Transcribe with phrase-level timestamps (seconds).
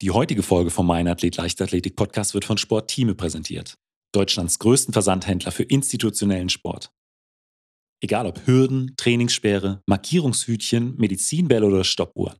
[0.00, 3.74] Die heutige Folge vom Mein Athlet Leichtathletik Podcast wird von Sportteame präsentiert.
[4.12, 6.92] Deutschlands größten Versandhändler für institutionellen Sport.
[8.00, 12.36] Egal ob Hürden, Trainingssperre, Markierungshütchen, Medizinbälle oder Stoppuhr.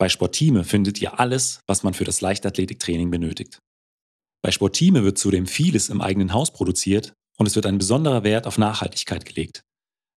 [0.00, 3.60] Bei Sportteame findet ihr alles, was man für das Leichtathletiktraining benötigt.
[4.42, 8.48] Bei Sportteame wird zudem vieles im eigenen Haus produziert und es wird ein besonderer Wert
[8.48, 9.62] auf Nachhaltigkeit gelegt.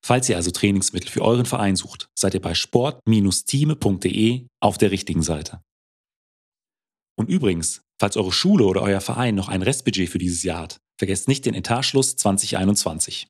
[0.05, 5.23] Falls ihr also Trainingsmittel für euren Verein sucht, seid ihr bei sport-teame.de auf der richtigen
[5.23, 5.61] Seite.
[7.19, 10.81] Und übrigens, falls eure Schule oder euer Verein noch ein Restbudget für dieses Jahr hat,
[10.99, 13.27] vergesst nicht den Etatschluss 2021.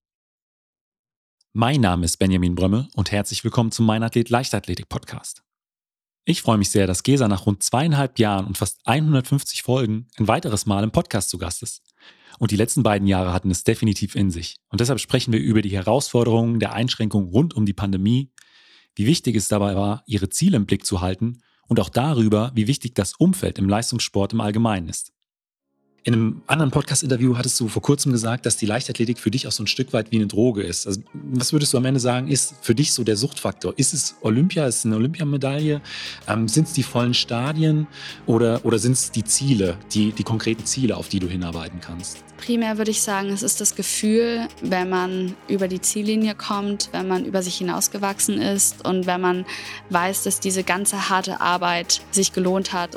[1.52, 5.44] Mein Name ist Benjamin Brömme und herzlich willkommen zum Mein Athlet Leichtathletik Podcast.
[6.24, 10.26] Ich freue mich sehr, dass Gesa nach rund zweieinhalb Jahren und fast 150 Folgen ein
[10.26, 11.82] weiteres Mal im Podcast zu Gast ist.
[12.40, 14.56] Und die letzten beiden Jahre hatten es definitiv in sich.
[14.68, 18.32] Und deshalb sprechen wir über die Herausforderungen der Einschränkungen rund um die Pandemie,
[18.96, 22.66] wie wichtig es dabei war, ihre Ziele im Blick zu halten und auch darüber, wie
[22.66, 25.12] wichtig das Umfeld im Leistungssport im Allgemeinen ist.
[26.06, 29.50] In einem anderen Podcast-Interview hattest du vor kurzem gesagt, dass die Leichtathletik für dich auch
[29.50, 30.86] so ein Stück weit wie eine Droge ist.
[30.86, 33.74] Also, was würdest du am Ende sagen, ist für dich so der Suchtfaktor?
[33.76, 35.80] Ist es Olympia, ist es eine Olympiamedaille?
[36.28, 37.88] Ähm, sind es die vollen Stadien
[38.24, 42.18] oder, oder sind es die Ziele, die, die konkreten Ziele, auf die du hinarbeiten kannst?
[42.36, 47.08] Primär würde ich sagen, es ist das Gefühl, wenn man über die Ziellinie kommt, wenn
[47.08, 49.44] man über sich hinausgewachsen ist und wenn man
[49.90, 52.96] weiß, dass diese ganze harte Arbeit sich gelohnt hat.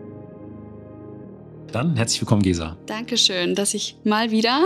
[1.71, 2.77] Dann herzlich willkommen, Gesa.
[2.85, 4.61] Dankeschön, dass ich mal wieder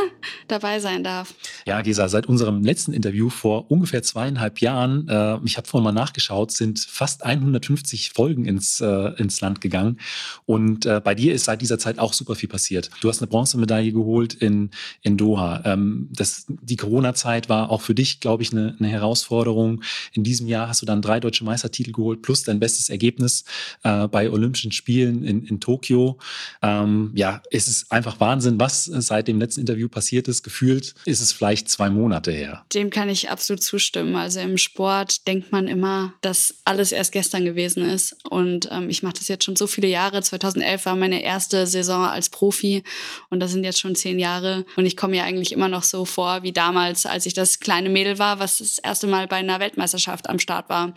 [0.47, 1.35] dabei sein darf.
[1.67, 5.91] Ja, Gesa, seit unserem letzten Interview vor ungefähr zweieinhalb Jahren, äh, ich habe vorhin mal
[5.91, 9.99] nachgeschaut, sind fast 150 Folgen ins, äh, ins Land gegangen.
[10.45, 12.89] Und äh, bei dir ist seit dieser Zeit auch super viel passiert.
[13.01, 14.71] Du hast eine Bronzemedaille geholt in,
[15.03, 15.61] in Doha.
[15.63, 19.83] Ähm, das, die Corona-Zeit war auch für dich, glaube ich, eine, eine Herausforderung.
[20.13, 23.43] In diesem Jahr hast du dann drei deutsche Meistertitel geholt, plus dein bestes Ergebnis
[23.83, 26.17] äh, bei Olympischen Spielen in, in Tokio.
[26.63, 30.43] Ähm, ähm, ja, es ist einfach Wahnsinn, was seit dem letzten Interview passiert ist.
[30.43, 32.65] Gefühlt ist es vielleicht zwei Monate her.
[32.73, 34.15] Dem kann ich absolut zustimmen.
[34.15, 38.15] Also im Sport denkt man immer, dass alles erst gestern gewesen ist.
[38.29, 40.21] Und ähm, ich mache das jetzt schon so viele Jahre.
[40.21, 42.83] 2011 war meine erste Saison als Profi
[43.29, 44.65] und das sind jetzt schon zehn Jahre.
[44.75, 47.89] Und ich komme mir eigentlich immer noch so vor wie damals, als ich das kleine
[47.89, 50.93] Mädel war, was das erste Mal bei einer Weltmeisterschaft am Start war.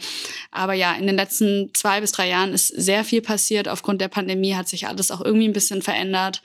[0.51, 3.69] Aber ja, in den letzten zwei bis drei Jahren ist sehr viel passiert.
[3.69, 6.43] Aufgrund der Pandemie hat sich alles auch irgendwie ein bisschen verändert.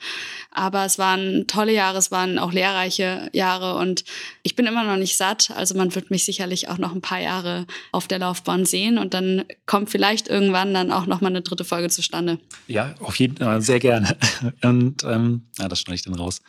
[0.50, 4.04] Aber es waren tolle Jahre, es waren auch lehrreiche Jahre und
[4.42, 5.50] ich bin immer noch nicht satt.
[5.54, 9.12] Also man wird mich sicherlich auch noch ein paar Jahre auf der Laufbahn sehen und
[9.12, 12.38] dann kommt vielleicht irgendwann dann auch noch mal eine dritte Folge zustande.
[12.68, 14.16] Ja, auf jeden Fall, sehr gerne.
[14.62, 16.40] Und ähm, ja, das schneide ich dann raus.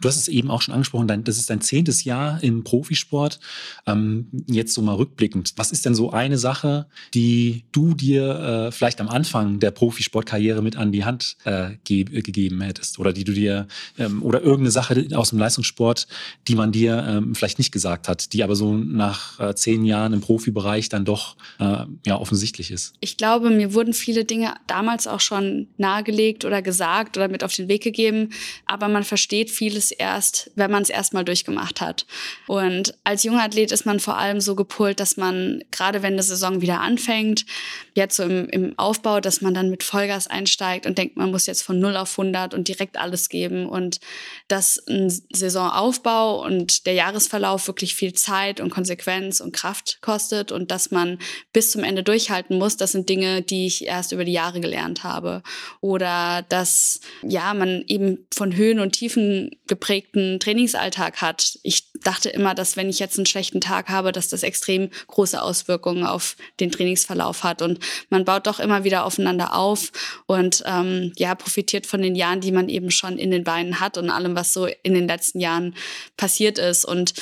[0.00, 3.40] Du hast es eben auch schon angesprochen, dein, das ist dein zehntes Jahr im Profisport.
[3.86, 8.72] Ähm, jetzt so mal rückblickend, was ist denn so eine Sache, die du dir äh,
[8.72, 13.24] vielleicht am Anfang der Profisportkarriere mit an die Hand äh, ge gegeben hättest oder die
[13.24, 13.66] du dir
[13.98, 16.06] ähm, oder irgendeine Sache aus dem Leistungssport,
[16.48, 20.12] die man dir ähm, vielleicht nicht gesagt hat, die aber so nach äh, zehn Jahren
[20.12, 22.94] im Profibereich dann doch äh, ja offensichtlich ist?
[23.00, 27.54] Ich glaube, mir wurden viele Dinge damals auch schon nahegelegt oder gesagt oder mit auf
[27.54, 28.30] den Weg gegeben,
[28.66, 32.06] aber man versteht vieles erst, wenn man es erstmal durchgemacht hat.
[32.46, 36.22] Und als junger Athlet ist man vor allem so gepult, dass man gerade wenn eine
[36.22, 37.46] Saison wieder anfängt,
[37.94, 41.46] jetzt so im, im Aufbau, dass man dann mit Vollgas einsteigt und denkt, man muss
[41.46, 42.23] jetzt von 0 auf 100
[42.54, 44.00] und direkt alles geben und
[44.48, 50.70] dass ein Saisonaufbau und der Jahresverlauf wirklich viel Zeit und Konsequenz und Kraft kostet und
[50.70, 51.18] dass man
[51.52, 55.04] bis zum Ende durchhalten muss, das sind Dinge, die ich erst über die Jahre gelernt
[55.04, 55.42] habe.
[55.80, 61.58] Oder dass, ja, man eben von Höhen und Tiefen geprägten Trainingsalltag hat.
[61.62, 65.40] Ich dachte immer, dass wenn ich jetzt einen schlechten Tag habe, dass das extrem große
[65.40, 67.62] Auswirkungen auf den Trainingsverlauf hat.
[67.62, 67.78] Und
[68.10, 69.90] man baut doch immer wieder aufeinander auf
[70.26, 73.98] und ähm, ja, profitiert von den Jahren, die man eben schon in den Beinen hat
[73.98, 75.74] und allem, was so in den letzten Jahren
[76.16, 76.84] passiert ist.
[76.84, 77.14] Und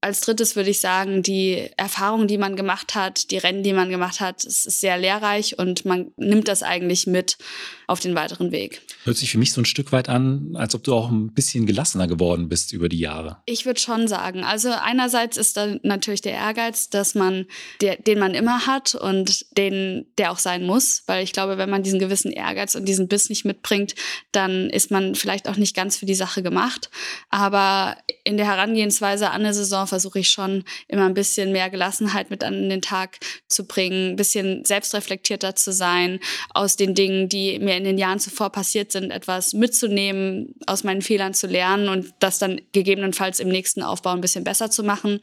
[0.00, 3.90] als drittes würde ich sagen, die Erfahrung, die man gemacht hat, die Rennen, die man
[3.90, 7.38] gemacht hat, es ist sehr lehrreich und man nimmt das eigentlich mit
[7.86, 8.82] auf den weiteren Weg.
[9.04, 11.64] Hört sich für mich so ein Stück weit an, als ob du auch ein bisschen
[11.64, 13.38] gelassener geworden bist über die Jahre.
[13.46, 14.44] Ich würde schon sagen.
[14.44, 17.46] Also einerseits ist da natürlich der Ehrgeiz, dass man,
[17.80, 21.70] der, den man immer hat und den, der auch sein muss, weil ich glaube, wenn
[21.70, 23.94] man diesen gewissen Ehrgeiz und diesen Biss nicht mitbringt,
[24.32, 26.90] dann ist man vielleicht auch nicht ganz für die Sache gemacht.
[27.30, 32.30] Aber in der Herangehensweise an eine Saison versuche ich schon immer ein bisschen mehr Gelassenheit
[32.30, 33.18] mit an den Tag
[33.48, 36.20] zu bringen, ein bisschen selbstreflektierter zu sein,
[36.54, 41.02] aus den Dingen, die mir in den Jahren zuvor passiert sind, etwas mitzunehmen, aus meinen
[41.02, 45.20] Fehlern zu lernen und das dann gegebenenfalls im nächsten Aufbau ein bisschen besser zu machen.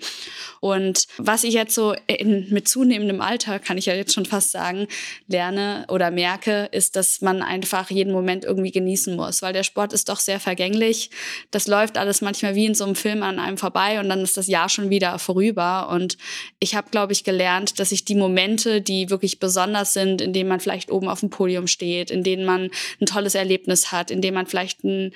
[0.60, 4.52] Und was ich jetzt so in, mit zunehmendem Alter, kann ich ja jetzt schon fast
[4.52, 4.88] sagen,
[5.28, 9.94] lerne oder merke, ist, dass man einfach jeden Moment irgendwie genießen muss, weil der Sport
[9.94, 11.10] ist doch sehr vergänglich.
[11.52, 14.35] Das läuft alles manchmal wie in so einem Film an einem vorbei und dann ist
[14.38, 15.90] das Jahr schon wieder vorüber.
[15.90, 16.18] Und
[16.60, 20.50] ich habe, glaube ich, gelernt, dass ich die Momente, die wirklich besonders sind, in denen
[20.50, 24.22] man vielleicht oben auf dem Podium steht, in denen man ein tolles Erlebnis hat, in
[24.22, 25.14] dem man vielleicht einen,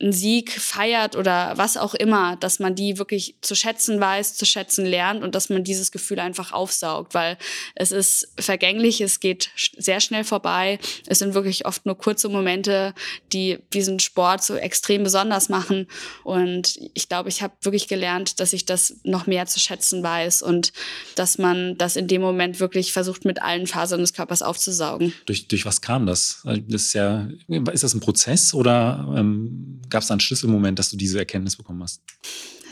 [0.00, 4.46] einen Sieg feiert oder was auch immer, dass man die wirklich zu schätzen weiß, zu
[4.46, 7.38] schätzen lernt und dass man dieses Gefühl einfach aufsaugt, weil
[7.74, 10.78] es ist vergänglich, es geht sehr schnell vorbei.
[11.06, 12.94] Es sind wirklich oft nur kurze Momente,
[13.32, 15.86] die diesen Sport so extrem besonders machen.
[16.24, 20.42] Und ich glaube, ich habe wirklich gelernt, dass ich das noch mehr zu schätzen weiß
[20.42, 20.72] und
[21.14, 25.12] dass man das in dem Moment wirklich versucht, mit allen Fasern des Körpers aufzusaugen.
[25.26, 26.42] Durch, durch was kam das?
[26.44, 27.28] Das ist ja,
[27.72, 31.56] ist das ein Prozess oder ähm, gab es da einen Schlüsselmoment, dass du diese Erkenntnis
[31.56, 32.02] bekommen hast?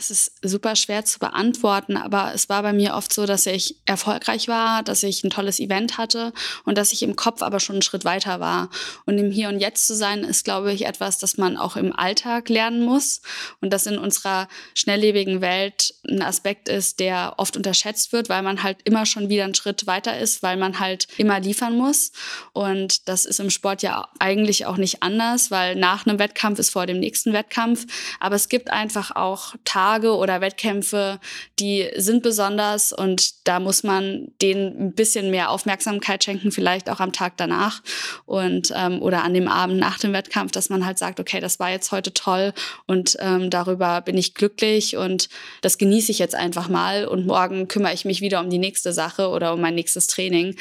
[0.01, 3.75] Es ist super schwer zu beantworten, aber es war bei mir oft so, dass ich
[3.85, 6.33] erfolgreich war, dass ich ein tolles Event hatte
[6.65, 8.71] und dass ich im Kopf aber schon einen Schritt weiter war.
[9.05, 11.95] Und im Hier und Jetzt zu sein, ist, glaube ich, etwas, das man auch im
[11.95, 13.21] Alltag lernen muss
[13.59, 18.63] und das in unserer schnelllebigen Welt ein Aspekt ist, der oft unterschätzt wird, weil man
[18.63, 22.11] halt immer schon wieder einen Schritt weiter ist, weil man halt immer liefern muss.
[22.53, 26.71] Und das ist im Sport ja eigentlich auch nicht anders, weil nach einem Wettkampf ist
[26.71, 27.85] vor dem nächsten Wettkampf.
[28.19, 31.19] Aber es gibt einfach auch Tage, Tage oder Wettkämpfe,
[31.59, 37.01] die sind besonders und da muss man denen ein bisschen mehr Aufmerksamkeit schenken, vielleicht auch
[37.01, 37.81] am Tag danach
[38.25, 41.59] und ähm, oder an dem Abend nach dem Wettkampf, dass man halt sagt, okay, das
[41.59, 42.53] war jetzt heute toll
[42.87, 45.27] und ähm, darüber bin ich glücklich und
[45.61, 48.93] das genieße ich jetzt einfach mal und morgen kümmere ich mich wieder um die nächste
[48.93, 50.55] Sache oder um mein nächstes Training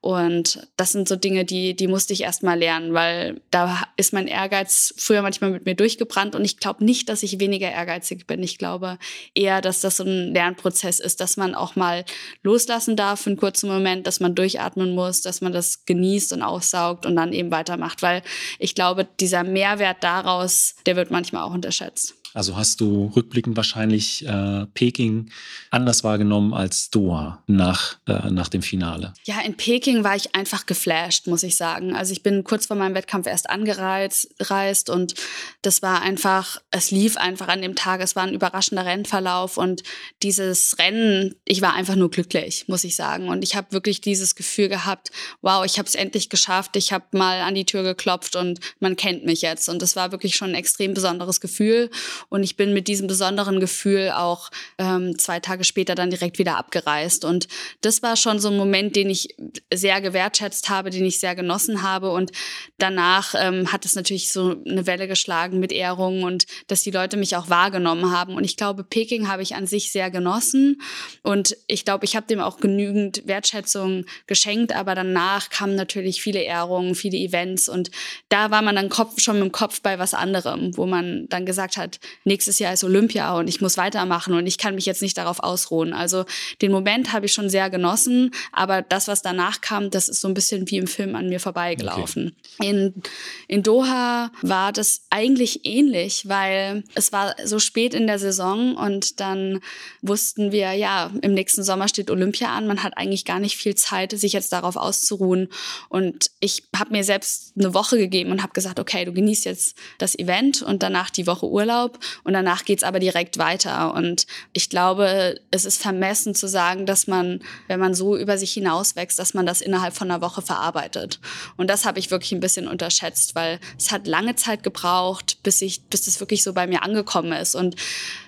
[0.00, 4.12] und das sind so Dinge, die die musste ich erst mal lernen, weil da ist
[4.12, 8.26] mein Ehrgeiz früher manchmal mit mir durchgebrannt und ich glaube nicht, dass ich weniger ehrgeizig
[8.26, 8.42] bin.
[8.42, 8.98] Ich glaube glaube
[9.34, 12.04] eher, dass das so ein Lernprozess ist, dass man auch mal
[12.42, 16.42] loslassen darf für einen kurzen Moment, dass man durchatmen muss, dass man das genießt und
[16.42, 18.02] aussaugt und dann eben weitermacht.
[18.02, 18.22] Weil
[18.58, 22.14] ich glaube, dieser Mehrwert daraus, der wird manchmal auch unterschätzt.
[22.34, 25.30] Also hast du rückblickend wahrscheinlich äh, Peking
[25.70, 29.12] anders wahrgenommen als Doha nach, äh, nach dem Finale.
[29.24, 31.94] Ja, in Peking war ich einfach geflasht, muss ich sagen.
[31.94, 35.14] Also ich bin kurz vor meinem Wettkampf erst angereist und
[35.62, 38.00] das war einfach, es lief einfach an dem Tag.
[38.00, 39.82] Es war ein überraschender Rennverlauf und
[40.22, 43.28] dieses Rennen, ich war einfach nur glücklich, muss ich sagen.
[43.28, 45.10] Und ich habe wirklich dieses Gefühl gehabt,
[45.42, 46.76] wow, ich habe es endlich geschafft.
[46.76, 49.68] Ich habe mal an die Tür geklopft und man kennt mich jetzt.
[49.68, 51.90] Und das war wirklich schon ein extrem besonderes Gefühl.
[52.28, 56.56] Und ich bin mit diesem besonderen Gefühl auch ähm, zwei Tage später dann direkt wieder
[56.56, 57.24] abgereist.
[57.24, 57.48] Und
[57.80, 59.34] das war schon so ein Moment, den ich
[59.72, 62.10] sehr gewertschätzt habe, den ich sehr genossen habe.
[62.10, 62.32] Und
[62.78, 67.16] danach ähm, hat es natürlich so eine Welle geschlagen mit Ehrungen und dass die Leute
[67.16, 68.34] mich auch wahrgenommen haben.
[68.34, 70.80] Und ich glaube, Peking habe ich an sich sehr genossen.
[71.22, 74.74] Und ich glaube, ich habe dem auch genügend Wertschätzung geschenkt.
[74.74, 77.68] Aber danach kamen natürlich viele Ehrungen, viele Events.
[77.68, 77.90] Und
[78.28, 81.46] da war man dann Kopf, schon mit dem Kopf bei was anderem, wo man dann
[81.46, 85.02] gesagt hat, nächstes Jahr ist Olympia und ich muss weitermachen und ich kann mich jetzt
[85.02, 85.92] nicht darauf ausruhen.
[85.92, 86.24] Also
[86.60, 90.28] den Moment habe ich schon sehr genossen, aber das, was danach kam, das ist so
[90.28, 92.36] ein bisschen wie im Film an mir vorbeigelaufen.
[92.58, 92.70] Okay.
[92.70, 93.02] In,
[93.48, 99.20] in Doha war das eigentlich ähnlich, weil es war so spät in der Saison und
[99.20, 99.60] dann
[100.00, 102.66] wussten wir, ja, im nächsten Sommer steht Olympia an.
[102.66, 105.48] Man hat eigentlich gar nicht viel Zeit, sich jetzt darauf auszuruhen.
[105.88, 109.76] Und ich habe mir selbst eine Woche gegeben und habe gesagt, okay, du genießt jetzt
[109.98, 113.94] das Event und danach die Woche Urlaub und danach geht's aber direkt weiter.
[113.94, 118.52] Und ich glaube, es ist vermessen zu sagen, dass man, wenn man so über sich
[118.52, 121.20] hinauswächst, dass man das innerhalb von einer Woche verarbeitet.
[121.56, 125.62] Und das habe ich wirklich ein bisschen unterschätzt, weil es hat lange Zeit gebraucht, bis
[125.62, 127.54] ich, bis das wirklich so bei mir angekommen ist.
[127.54, 127.76] Und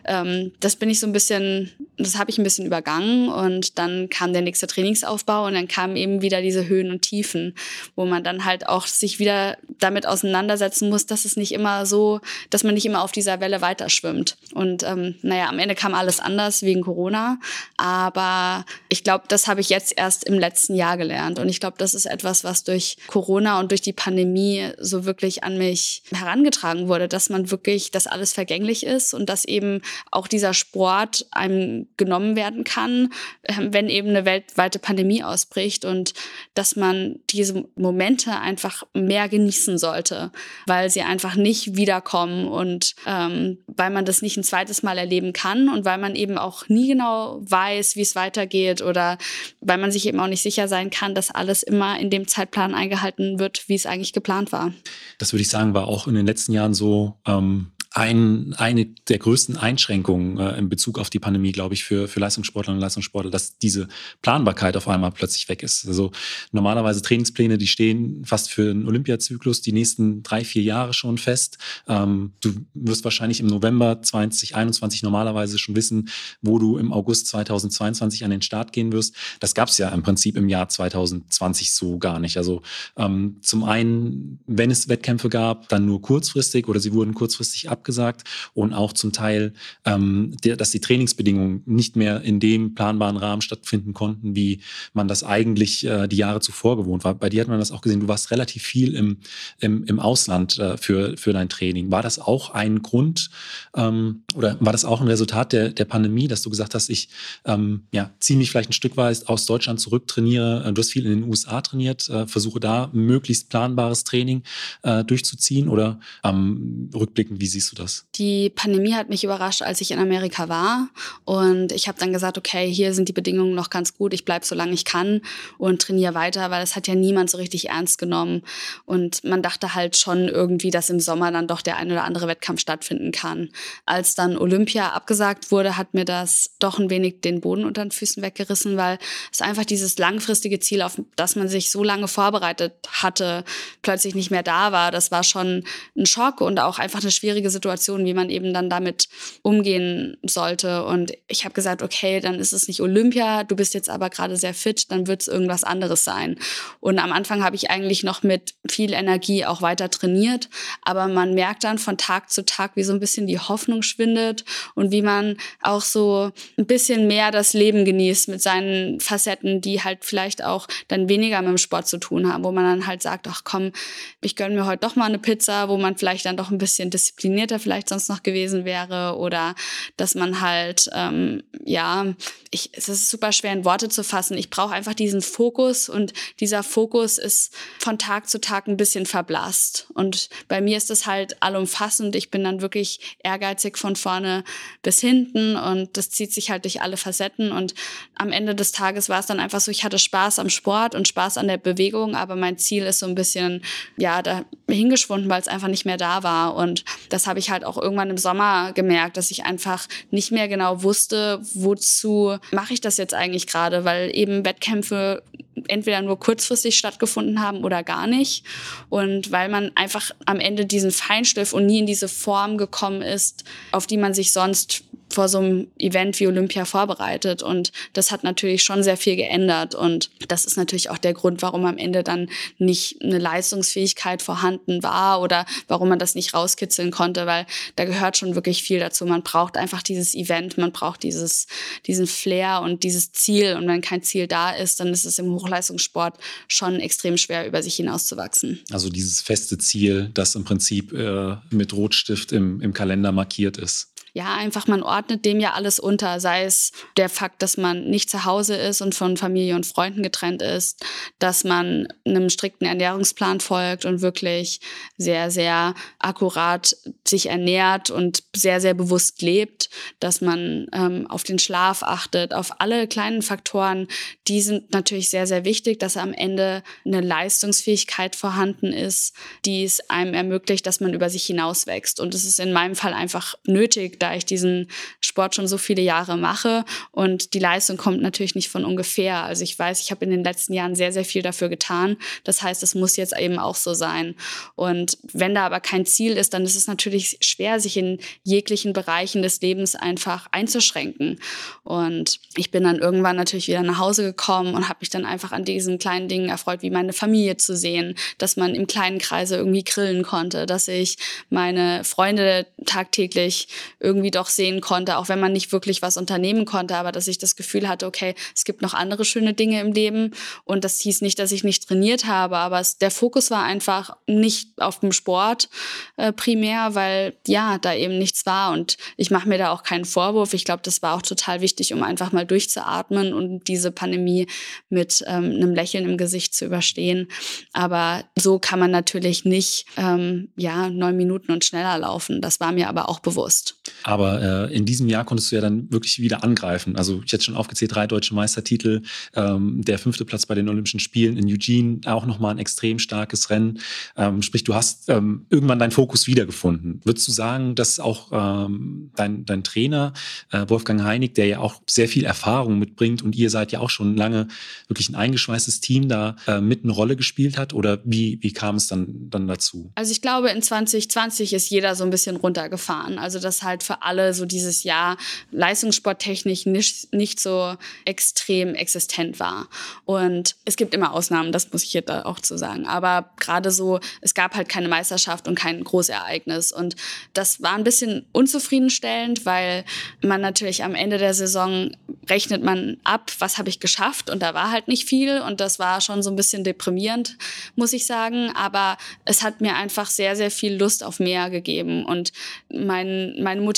[0.07, 3.29] ähm, das bin ich so ein bisschen, das habe ich ein bisschen übergangen.
[3.29, 7.55] Und dann kam der nächste Trainingsaufbau und dann kamen eben wieder diese Höhen und Tiefen,
[7.97, 12.21] wo man dann halt auch sich wieder damit auseinandersetzen muss, dass es nicht immer so,
[12.51, 14.37] dass man nicht immer auf dieser Welle weiter schwimmt.
[14.55, 17.39] Und ähm, naja, am Ende kam alles anders wegen Corona.
[17.77, 21.39] Aber ich glaube, das habe ich jetzt erst im letzten Jahr gelernt.
[21.39, 25.45] Und ich glaube, das ist etwas, was durch Corona und durch die Pandemie so wirklich
[25.45, 30.29] an mich herangetragen wurde, dass man wirklich, dass alles vergänglich ist und dass eben auch
[30.29, 33.13] dieser Sport einem genommen werden kann,
[33.45, 36.15] ähm, wenn eben eine weltweite Pandemie ausbricht und
[36.55, 40.31] dass man diese Momente einfach mehr genießen sollte,
[40.67, 45.33] weil sie einfach nicht wiederkommen und ähm, weil man das nicht ein zweites Mal erleben
[45.33, 49.19] kann und weil man eben auch nie genau weiß, wie es weitergeht oder
[49.61, 52.75] weil man sich eben auch nicht sicher sein kann, dass alles immer in dem Zeitplan
[52.75, 54.73] eingehalten wird, wie es eigentlich geplant war.
[55.19, 57.19] Das würde ich sagen, war auch in den letzten Jahren so.
[57.27, 62.09] Ähm ein, eine der größten Einschränkungen äh, in Bezug auf die Pandemie, glaube ich, für,
[62.09, 63.87] für Leistungssportlerinnen und Leistungssportler, dass diese
[64.21, 65.87] Planbarkeit auf einmal plötzlich weg ist.
[65.87, 66.11] Also
[66.51, 71.59] normalerweise Trainingspläne, die stehen fast für einen Olympiazyklus die nächsten drei, vier Jahre schon fest.
[71.87, 76.09] Ähm, du wirst wahrscheinlich im November 2021 normalerweise schon wissen,
[76.43, 79.15] wo du im August 2022 an den Start gehen wirst.
[79.39, 82.39] Das gab es ja im Prinzip im Jahr 2020 so gar nicht.
[82.39, 82.63] Also
[82.97, 87.84] ähm, zum einen, wenn es Wettkämpfe gab, dann nur kurzfristig oder sie wurden kurzfristig ab
[87.85, 88.25] abgesagt
[88.55, 89.53] und auch zum Teil,
[89.85, 94.61] ähm, der, dass die Trainingsbedingungen nicht mehr in dem planbaren Rahmen stattfinden konnten, wie
[94.95, 97.15] man das eigentlich äh, die Jahre zuvor gewohnt war.
[97.15, 99.19] Bei dir hat man das auch gesehen, du warst relativ viel im,
[99.61, 101.91] im, im Ausland äh, für, für dein Training.
[101.91, 103.29] War das auch ein Grund
[103.77, 107.11] ähm, oder war das auch ein Resultat der, der Pandemie, dass du gesagt hast, ich
[107.45, 110.91] ähm, ja, ziehe mich vielleicht ein Stück weit aus Deutschland zurück, trainiere, äh, du hast
[110.91, 114.43] viel in den USA trainiert, äh, versuche da möglichst planbares Training
[114.83, 118.07] äh, durchzuziehen oder ähm, rückblickend, wie siehst du das?
[118.15, 120.89] Die Pandemie hat mich überrascht, als ich in Amerika war.
[121.25, 124.15] Und ich habe dann gesagt, okay, hier sind die Bedingungen noch ganz gut.
[124.15, 125.21] Ich bleibe so lange ich kann
[125.59, 128.43] und trainiere weiter, weil es hat ja niemand so richtig ernst genommen.
[128.87, 132.29] Und man dachte halt schon irgendwie, dass im Sommer dann doch der ein oder andere
[132.29, 133.51] Wettkampf stattfinden kann.
[133.85, 137.91] Als dann Olympia abgesagt wurde, hat mir das doch ein wenig den Boden unter den
[137.91, 138.99] Füßen weggerissen, weil
[139.33, 143.45] es einfach dieses langfristige Ziel, auf das man sich so lange vorbereitet hatte,
[143.83, 144.91] plötzlich nicht mehr da war.
[144.91, 145.65] Das war schon
[145.97, 149.09] ein Schock und auch einfach eine schwierige Situation Situation, wie man eben dann damit
[149.41, 150.85] umgehen sollte.
[150.85, 154.37] Und ich habe gesagt, okay, dann ist es nicht Olympia, du bist jetzt aber gerade
[154.37, 156.37] sehr fit, dann wird es irgendwas anderes sein.
[156.81, 160.51] Und am Anfang habe ich eigentlich noch mit viel Energie auch weiter trainiert,
[160.83, 164.45] aber man merkt dann von Tag zu Tag, wie so ein bisschen die Hoffnung schwindet
[164.75, 169.83] und wie man auch so ein bisschen mehr das Leben genießt mit seinen Facetten, die
[169.83, 173.03] halt vielleicht auch dann weniger mit dem Sport zu tun haben, wo man dann halt
[173.03, 173.73] sagt, ach komm,
[174.21, 176.91] ich gönne mir heute doch mal eine Pizza, wo man vielleicht dann doch ein bisschen
[176.91, 179.55] disziplinierter später vielleicht sonst noch gewesen wäre oder
[179.97, 182.15] dass man halt, ähm, ja,
[182.51, 184.37] ich, es ist super schwer in Worte zu fassen.
[184.37, 189.07] Ich brauche einfach diesen Fokus und dieser Fokus ist von Tag zu Tag ein bisschen
[189.07, 189.89] verblasst.
[189.95, 192.15] Und bei mir ist das halt allumfassend.
[192.17, 194.45] Ich bin dann wirklich ehrgeizig von vorne
[194.83, 197.51] bis hinten und das zieht sich halt durch alle Facetten.
[197.51, 197.75] Und
[198.15, 201.09] am Ende des Tages war es dann einfach so, ich hatte Spaß am Sport und
[201.09, 203.63] Spaß an der Bewegung, aber mein Ziel ist so ein bisschen,
[203.97, 206.55] ja, da hingeschwunden, weil es einfach nicht mehr da war.
[206.55, 210.49] Und das habe ich halt auch irgendwann im Sommer gemerkt, dass ich einfach nicht mehr
[210.49, 215.23] genau wusste, wozu mache ich das jetzt eigentlich gerade, weil eben Wettkämpfe
[215.69, 218.45] entweder nur kurzfristig stattgefunden haben oder gar nicht.
[218.89, 223.45] Und weil man einfach am Ende diesen Feinschliff und nie in diese Form gekommen ist,
[223.73, 227.43] auf die man sich sonst vor so einem Event wie Olympia vorbereitet.
[227.43, 229.75] Und das hat natürlich schon sehr viel geändert.
[229.75, 232.29] Und das ist natürlich auch der Grund, warum am Ende dann
[232.59, 238.17] nicht eine Leistungsfähigkeit vorhanden war oder warum man das nicht rauskitzeln konnte, weil da gehört
[238.17, 239.07] schon wirklich viel dazu.
[239.07, 241.47] Man braucht einfach dieses Event, man braucht dieses,
[241.87, 243.55] diesen Flair und dieses Ziel.
[243.55, 246.19] Und wenn kein Ziel da ist, dann ist es im Hochleistungssport
[246.49, 248.61] schon extrem schwer, über sich hinauszuwachsen.
[248.71, 253.94] Also dieses feste Ziel, das im Prinzip äh, mit Rotstift im, im Kalender markiert ist
[254.17, 258.09] ja, einfach man ordnet dem ja alles unter, sei es der Fakt, dass man nicht
[258.09, 260.85] zu Hause ist und von Familie und Freunden getrennt ist,
[261.19, 264.61] dass man einem strikten Ernährungsplan folgt und wirklich
[264.97, 269.69] sehr, sehr akkurat sich ernährt und sehr, sehr bewusst lebt,
[269.99, 273.89] dass man ähm, auf den Schlaf achtet, auf alle kleinen Faktoren,
[274.29, 279.91] die sind natürlich sehr, sehr wichtig, dass am Ende eine Leistungsfähigkeit vorhanden ist, die es
[279.91, 281.99] einem ermöglicht, dass man über sich hinaus wächst.
[281.99, 284.69] Und es ist in meinem Fall einfach nötig, da ich diesen
[285.01, 289.25] Sport schon so viele Jahre mache und die Leistung kommt natürlich nicht von ungefähr.
[289.25, 291.97] Also ich weiß, ich habe in den letzten Jahren sehr, sehr viel dafür getan.
[292.23, 294.15] Das heißt, es muss jetzt eben auch so sein.
[294.57, 298.75] Und wenn da aber kein Ziel ist, dann ist es natürlich schwer, sich in jeglichen
[298.75, 301.19] Bereichen des Lebens einfach einzuschränken.
[301.63, 305.33] Und ich bin dann irgendwann natürlich wieder nach Hause gekommen und habe mich dann einfach
[305.33, 309.37] an diesen kleinen Dingen erfreut, wie meine Familie zu sehen, dass man im kleinen Kreise
[309.37, 310.99] irgendwie grillen konnte, dass ich
[311.31, 313.49] meine Freunde tagtäglich
[313.81, 317.19] irgendwie doch sehen konnte, auch wenn man nicht wirklich was unternehmen konnte, aber dass ich
[317.19, 320.13] das Gefühl hatte, okay, es gibt noch andere schöne Dinge im Leben
[320.45, 323.97] und das hieß nicht, dass ich nicht trainiert habe, aber es, der Fokus war einfach
[324.07, 325.49] nicht auf dem Sport
[325.97, 329.85] äh, primär, weil ja, da eben nichts war und ich mache mir da auch keinen
[329.85, 330.35] Vorwurf.
[330.35, 334.27] Ich glaube, das war auch total wichtig, um einfach mal durchzuatmen und diese Pandemie
[334.69, 337.09] mit ähm, einem Lächeln im Gesicht zu überstehen.
[337.53, 342.21] Aber so kann man natürlich nicht ähm, ja neun Minuten und schneller laufen.
[342.21, 343.57] Das war mir aber auch bewusst.
[343.85, 346.77] Aber äh, in diesem Jahr konntest du ja dann wirklich wieder angreifen.
[346.77, 348.83] Also ich hätte schon aufgezählt, drei deutsche Meistertitel,
[349.15, 353.29] ähm, der fünfte Platz bei den Olympischen Spielen in Eugene, auch nochmal ein extrem starkes
[353.29, 353.61] Rennen.
[353.97, 356.81] Ähm, sprich, du hast ähm, irgendwann deinen Fokus wiedergefunden.
[356.85, 359.93] Würdest du sagen, dass auch ähm, dein, dein Trainer
[360.33, 363.71] äh, Wolfgang Heinig, der ja auch sehr viel Erfahrung mitbringt und ihr seid ja auch
[363.71, 364.29] schon lange
[364.67, 367.53] wirklich ein eingeschweißtes Team da äh, mit eine Rolle gespielt hat?
[367.53, 369.71] Oder wie, wie kam es dann, dann dazu?
[369.75, 372.99] Also ich glaube, in 2020 ist jeder so ein bisschen runtergefahren.
[372.99, 374.97] Also dass halt für alle so dieses Jahr
[375.33, 379.49] leistungssporttechnisch nicht, nicht so extrem existent war.
[379.85, 382.67] Und es gibt immer Ausnahmen, das muss ich jetzt auch zu sagen.
[382.67, 386.53] Aber gerade so, es gab halt keine Meisterschaft und kein Großereignis.
[386.53, 386.77] Und
[387.13, 389.65] das war ein bisschen unzufriedenstellend, weil
[390.03, 391.71] man natürlich am Ende der Saison
[392.09, 395.59] rechnet man ab, was habe ich geschafft und da war halt nicht viel und das
[395.59, 397.17] war schon so ein bisschen deprimierend,
[397.57, 398.31] muss ich sagen.
[398.35, 402.13] Aber es hat mir einfach sehr, sehr viel Lust auf mehr gegeben und
[402.53, 403.54] mein, meine Motivation,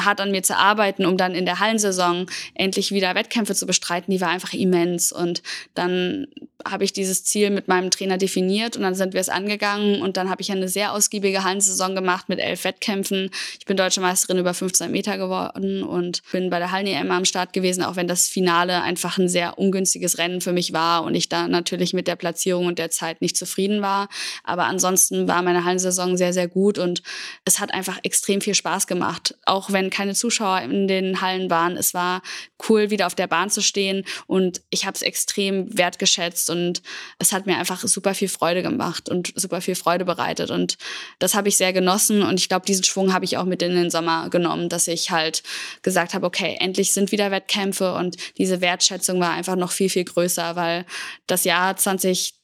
[0.00, 4.12] hart an mir zu arbeiten, um dann in der Hallensaison endlich wieder Wettkämpfe zu bestreiten,
[4.12, 5.42] die war einfach immens und
[5.74, 6.26] dann
[6.70, 10.16] habe ich dieses Ziel mit meinem Trainer definiert und dann sind wir es angegangen und
[10.16, 13.30] dann habe ich eine sehr ausgiebige Hallensaison gemacht mit elf Wettkämpfen.
[13.58, 17.52] Ich bin deutsche Meisterin über 15 Meter geworden und bin bei der Hallen-EM am Start
[17.52, 21.28] gewesen, auch wenn das Finale einfach ein sehr ungünstiges Rennen für mich war und ich
[21.28, 24.08] da natürlich mit der Platzierung und der Zeit nicht zufrieden war.
[24.44, 27.02] Aber ansonsten war meine Hallensaison sehr, sehr gut und
[27.44, 29.34] es hat einfach extrem viel Spaß gemacht.
[29.44, 31.76] Auch wenn keine Zuschauer in den Hallen waren.
[31.76, 32.22] Es war
[32.68, 36.82] cool, wieder auf der Bahn zu stehen und ich habe es extrem wertgeschätzt und
[37.18, 40.78] es hat mir einfach super viel Freude gemacht und super viel Freude bereitet und
[41.18, 43.74] das habe ich sehr genossen und ich glaube, diesen Schwung habe ich auch mit in
[43.74, 45.42] den Sommer genommen, dass ich halt
[45.82, 50.04] gesagt habe, okay, endlich sind wieder Wettkämpfe und diese Wertschätzung war einfach noch viel, viel
[50.04, 50.86] größer, weil
[51.26, 52.34] das Jahr 2020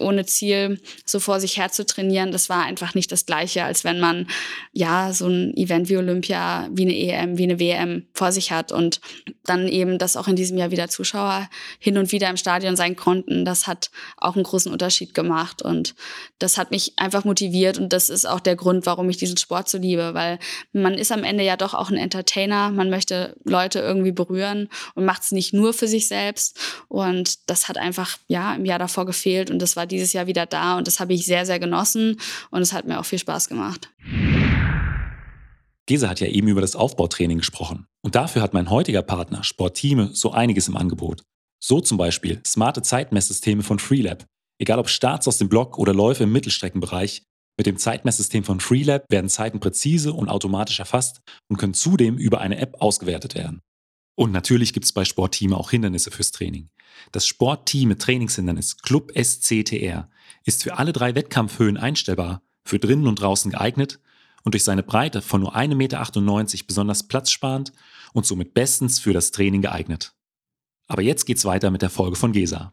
[0.00, 3.84] ohne Ziel so vor sich her zu trainieren, das war einfach nicht das gleiche, als
[3.84, 4.26] wenn man
[4.72, 8.72] ja so ein Event wie Olympia, wie eine EM, wie eine WM vor sich hat
[8.72, 9.00] und
[9.44, 12.96] dann eben, dass auch in diesem Jahr wieder Zuschauer hin und wieder im Stadion sein
[12.96, 15.94] konnten, das hat auch einen großen Unterschied gemacht und
[16.38, 19.68] das hat mich einfach motiviert und das ist auch der Grund, warum ich diesen Sport
[19.68, 20.38] so liebe, weil
[20.72, 25.04] man ist am Ende ja doch auch ein Entertainer, man möchte Leute irgendwie berühren und
[25.04, 29.06] macht es nicht nur für sich selbst und das hat einfach ja im Jahr davor
[29.20, 32.16] gefehlt und das war dieses Jahr wieder da und das habe ich sehr, sehr genossen
[32.50, 33.90] und es hat mir auch viel Spaß gemacht.
[35.86, 37.86] Gesa hat ja eben über das Aufbautraining gesprochen.
[38.02, 41.22] Und dafür hat mein heutiger Partner Sportteame so einiges im Angebot.
[41.62, 44.24] So zum Beispiel smarte Zeitmesssysteme von Freelab.
[44.58, 47.24] Egal ob Starts aus dem Block oder Läufe im Mittelstreckenbereich,
[47.58, 52.40] mit dem Zeitmesssystem von Freelab werden Zeiten präzise und automatisch erfasst und können zudem über
[52.40, 53.60] eine App ausgewertet werden.
[54.14, 56.68] Und natürlich gibt es bei Sportteam auch Hindernisse fürs Training.
[57.12, 60.10] Das Sportteam mit Trainingshindernis Club SCTR
[60.44, 64.00] ist für alle drei Wettkampfhöhen einstellbar, für drinnen und draußen geeignet
[64.42, 67.72] und durch seine Breite von nur 1,98 Meter besonders platzsparend
[68.12, 70.14] und somit bestens für das Training geeignet.
[70.86, 72.72] Aber jetzt geht's weiter mit der Folge von Gesa.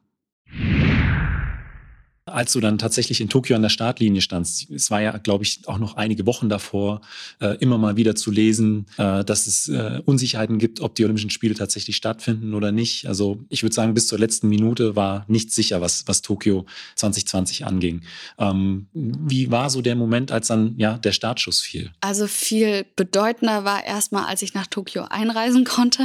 [2.28, 5.62] Als du dann tatsächlich in Tokio an der Startlinie standst, es war ja, glaube ich,
[5.68, 7.02] auch noch einige Wochen davor,
[7.40, 11.30] äh, immer mal wieder zu lesen, äh, dass es äh, Unsicherheiten gibt, ob die Olympischen
[11.30, 13.08] Spiele tatsächlich stattfinden oder nicht.
[13.08, 17.66] Also ich würde sagen, bis zur letzten Minute war nicht sicher, was, was Tokio 2020
[17.66, 18.02] anging.
[18.38, 21.92] Ähm, wie war so der Moment, als dann ja der Startschuss fiel?
[22.02, 26.04] Also viel bedeutender war erstmal, als ich nach Tokio einreisen konnte,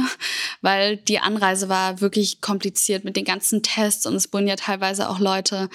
[0.61, 5.09] weil die Anreise war wirklich kompliziert mit den ganzen Tests und es wurden ja teilweise
[5.09, 5.69] auch Leute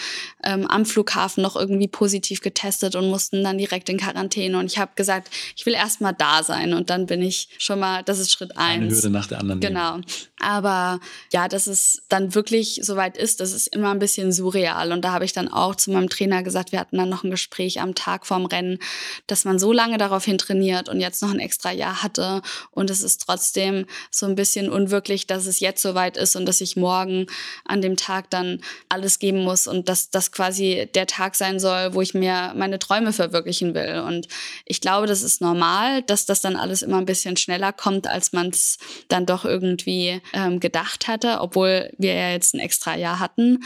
[0.45, 4.59] ähm, am Flughafen noch irgendwie positiv getestet und mussten dann direkt in Quarantäne.
[4.59, 6.75] Und ich habe gesagt, ich will erst mal da sein.
[6.75, 8.83] Und dann bin ich schon mal, das ist Schritt eins.
[8.83, 9.61] Eine Hürde nach der anderen.
[9.61, 9.93] Genau.
[9.93, 10.07] Nehmen.
[10.41, 11.01] Aber
[11.33, 14.93] ja, dass es dann wirklich soweit ist, das ist immer ein bisschen surreal.
[14.93, 17.31] Und da habe ich dann auch zu meinem Trainer gesagt, wir hatten dann noch ein
[17.31, 18.79] Gespräch am Tag vorm Rennen,
[19.27, 22.43] dass man so lange daraufhin trainiert und jetzt noch ein extra Jahr hatte.
[22.71, 26.61] Und es ist trotzdem so ein bisschen unwirklich, dass es jetzt soweit ist und dass
[26.61, 27.27] ich morgen
[27.65, 31.95] an dem Tag dann alles geben muss und dass das quasi der Tag sein soll,
[31.95, 34.03] wo ich mir meine Träume verwirklichen will.
[34.07, 34.29] Und
[34.65, 38.33] ich glaube, das ist normal, dass das dann alles immer ein bisschen schneller kommt, als
[38.33, 43.19] man es dann doch irgendwie ähm, gedacht hatte, obwohl wir ja jetzt ein extra Jahr
[43.19, 43.65] hatten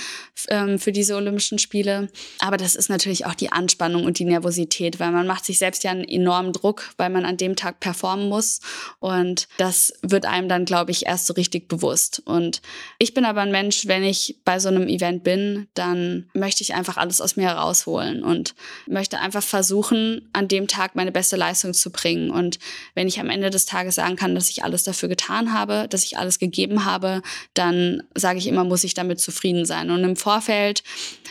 [0.48, 2.08] ähm, für diese Olympischen Spiele.
[2.38, 5.84] Aber das ist natürlich auch die Anspannung und die Nervosität, weil man macht sich selbst
[5.84, 8.60] ja einen enormen Druck, weil man an dem Tag performen muss.
[9.00, 12.22] Und das wird einem dann, glaube ich, erst so richtig bewusst.
[12.24, 12.62] Und
[12.98, 16.74] ich bin aber ein Mensch, wenn ich bei so einem Event bin, dann möchte ich
[16.74, 18.54] einfach alles aus mir herausholen und
[18.86, 22.30] möchte einfach versuchen, an dem Tag meine beste Leistung zu bringen.
[22.30, 22.58] Und
[22.94, 26.04] wenn ich am Ende des Tages sagen kann, dass ich alles dafür getan habe, dass
[26.04, 27.22] ich alles gegeben habe,
[27.54, 29.90] dann sage ich immer, muss ich damit zufrieden sein.
[29.90, 30.82] Und im Vorfeld,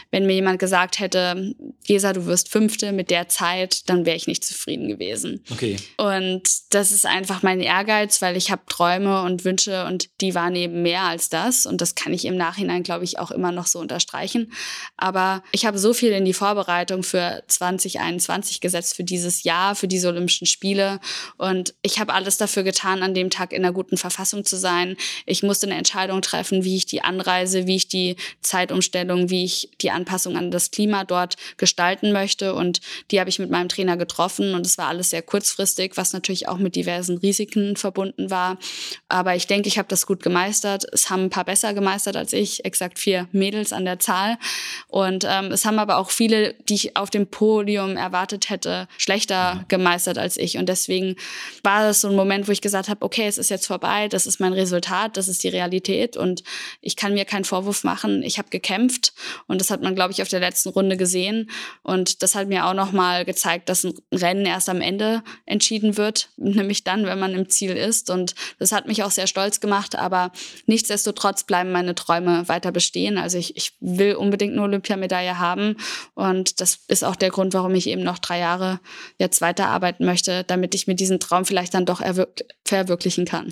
[0.10, 1.54] wenn mir jemand gesagt hätte,
[1.86, 5.44] Gesa, du wirst Fünfte mit der Zeit, dann wäre ich nicht zufrieden gewesen.
[5.52, 5.78] Okay.
[5.98, 10.56] Und das ist einfach mein Ehrgeiz, weil ich habe Träume und Wünsche und die waren
[10.56, 11.66] eben mehr als das.
[11.66, 14.54] Und das kann ich im Nachhinein, glaube ich, auch immer noch so unterstreichen.
[14.98, 15.11] Aber
[15.52, 20.08] ich habe so viel in die Vorbereitung für 2021 gesetzt, für dieses Jahr, für diese
[20.08, 21.00] Olympischen Spiele.
[21.38, 24.98] Und ich habe alles dafür getan, an dem Tag in einer guten Verfassung zu sein.
[25.26, 29.70] Ich musste eine Entscheidung treffen, wie ich die Anreise, wie ich die Zeitumstellung, wie ich
[29.82, 32.54] die Anpassung an das Klima dort gestalten möchte.
[32.54, 34.54] Und die habe ich mit meinem Trainer getroffen.
[34.54, 38.58] Und es war alles sehr kurzfristig, was natürlich auch mit diversen Risiken verbunden war.
[39.10, 40.86] Aber ich denke, ich habe das gut gemeistert.
[40.92, 44.38] Es haben ein paar besser gemeistert als ich, exakt vier Mädels an der Zahl.
[44.88, 49.66] Und ähm, es haben aber auch viele, die ich auf dem Podium erwartet hätte, schlechter
[49.68, 50.58] gemeistert als ich.
[50.58, 51.16] Und deswegen
[51.64, 54.28] war das so ein Moment, wo ich gesagt habe, okay, es ist jetzt vorbei, das
[54.28, 56.44] ist mein Resultat, das ist die Realität und
[56.82, 58.24] ich kann mir keinen Vorwurf machen.
[58.24, 59.14] Ich habe gekämpft
[59.48, 61.50] und das hat man, glaube ich, auf der letzten Runde gesehen.
[61.84, 66.30] Und das hat mir auch nochmal gezeigt, dass ein Rennen erst am Ende entschieden wird,
[66.38, 68.10] nämlich dann, wenn man im Ziel ist.
[68.10, 70.32] Und das hat mich auch sehr stolz gemacht, aber
[70.66, 73.18] nichtsdestotrotz bleiben meine Träume weiter bestehen.
[73.18, 74.62] Also ich, ich will unbedingt eine
[74.92, 75.76] Olympiamedaille haben
[76.14, 78.80] und das ist auch der Grund, warum ich eben noch drei Jahre
[79.18, 82.02] jetzt weiterarbeiten möchte, damit ich mir diesen Traum vielleicht dann doch
[82.66, 83.50] verwirklichen kann.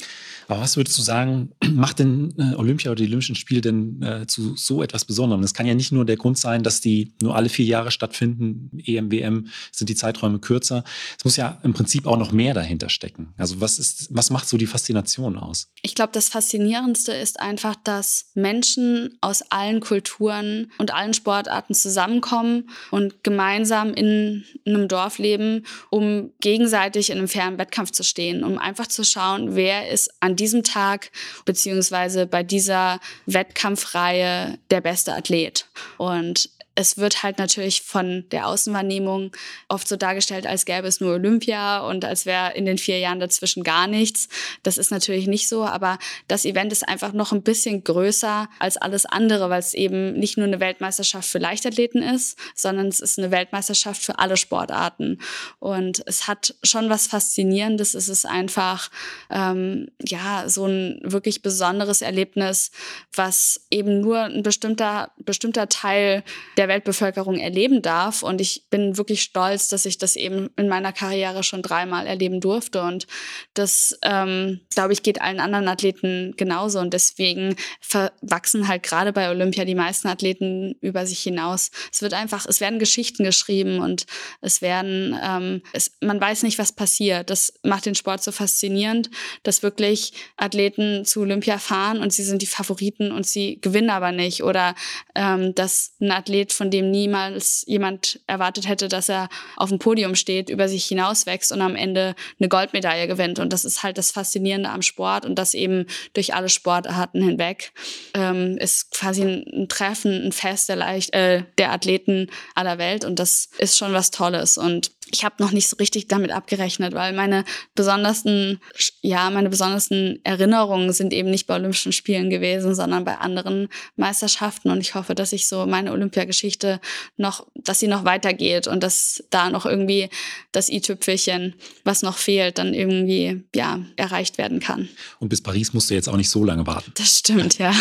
[0.48, 4.28] Aber was würdest du sagen, macht denn äh, Olympia oder die Olympischen Spiele denn äh,
[4.28, 5.44] zu so etwas Besonderem?
[5.44, 8.72] Es kann ja nicht nur der Grund sein, dass die nur alle vier Jahre stattfinden,
[8.86, 10.84] EM, WM, sind die Zeiträume kürzer.
[11.18, 13.34] Es muss ja im Prinzip auch noch mehr dahinter stecken.
[13.38, 15.68] Also was ist, was macht so die Faszination aus?
[15.82, 21.29] Ich glaube, das Faszinierendste ist einfach, dass Menschen aus allen Kulturen und allen Sportarten
[21.72, 28.44] zusammenkommen und gemeinsam in einem Dorf leben, um gegenseitig in einem fairen Wettkampf zu stehen,
[28.44, 31.12] um einfach zu schauen, wer ist an diesem Tag
[31.46, 35.66] beziehungsweise bei dieser Wettkampfreihe der beste Athlet.
[35.98, 39.32] Und es wird halt natürlich von der Außenwahrnehmung
[39.68, 43.20] oft so dargestellt, als gäbe es nur Olympia und als wäre in den vier Jahren
[43.20, 44.30] dazwischen gar nichts.
[44.64, 48.78] Das ist natürlich nicht so, aber das Event ist einfach noch ein bisschen größer als
[48.78, 53.20] alles andere, weil es eben nicht nur eine Weltmeisterschaft für Leichtathleten ist, sondern es ist
[53.20, 55.20] eine Weltmeisterschaft für alle Sportarten.
[55.60, 57.94] Und es hat schon was Faszinierendes.
[57.94, 58.90] Es ist einfach
[59.30, 62.72] ähm, ja so ein wirklich besonderes Erlebnis,
[63.14, 66.24] was eben nur ein bestimmter bestimmter Teil
[66.56, 68.24] der Weltbevölkerung erleben darf.
[68.24, 72.40] Und ich bin wirklich stolz, dass ich das eben in meiner Karriere schon dreimal erleben
[72.40, 72.82] durfte.
[72.82, 73.08] Und
[73.54, 76.80] das, ähm, glaube ich, geht allen anderen Athleten genauso.
[76.80, 81.72] Und deswegen verwachsen halt gerade bei Olympia die meisten Athleten über sich hinaus.
[81.92, 84.06] Es wird einfach, es werden Geschichten geschrieben und
[84.40, 87.30] es werden, ähm, es, man weiß nicht, was passiert.
[87.30, 89.10] Das macht den Sport so faszinierend,
[89.44, 94.12] dass wirklich Athleten zu Olympia fahren und sie sind die Favoriten und sie gewinnen aber
[94.12, 94.44] nicht.
[94.44, 94.76] Oder
[95.16, 100.14] ähm, dass ein Athlet von dem niemals jemand erwartet hätte, dass er auf dem Podium
[100.14, 103.40] steht, über sich hinauswächst und am Ende eine Goldmedaille gewinnt.
[103.40, 107.72] Und das ist halt das Faszinierende am Sport und das eben durch alle Sportarten hinweg.
[108.14, 113.20] Ähm, ist quasi ein, Treffen, ein Fest der, Leicht äh, der Athleten aller Welt und
[113.20, 114.58] das ist schon was Tolles.
[114.58, 117.44] Und ich habe noch nicht so richtig damit abgerechnet, weil meine
[117.76, 118.60] besondersten,
[119.02, 124.70] ja, meine besondersten Erinnerungen sind eben nicht bei Olympischen Spielen gewesen, sondern bei anderen Meisterschaften.
[124.70, 126.80] Und ich hoffe, dass ich so meine Olympiageschichte
[127.18, 130.10] noch, dass sie noch weitergeht und dass da noch irgendwie
[130.52, 134.90] das i-Tüpfelchen, was noch fehlt, dann irgendwie, ja, erreicht werden kann.
[135.20, 136.92] Und bis Paris musst du jetzt auch nicht so lange warten.
[136.96, 137.74] Das stimmt, ja.